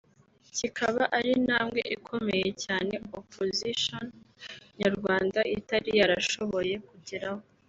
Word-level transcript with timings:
kikaba 0.57 1.03
ari 1.17 1.29
intambwe 1.37 1.79
ikomeye 1.95 2.47
cyane 2.63 2.93
“opposition” 3.19 4.05
nyarwanda 4.79 5.39
itari 5.57 5.89
yarashoboye 5.99 6.75
kugeraho 6.89 7.41